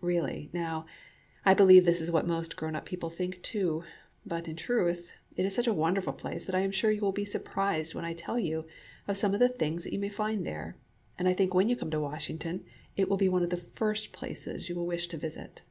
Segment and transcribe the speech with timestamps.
[0.00, 0.86] Really, now,
[1.44, 3.82] I believe this is what most grown up people think too;
[4.24, 7.10] but in truth, it is such a wonderful place that I am sure you will
[7.10, 8.64] be surprised when I tell you
[9.08, 10.76] of some of the things you may find there,
[11.18, 12.64] and I think when you come to Washington
[12.96, 15.62] it will be one of the first places you will wish to visit.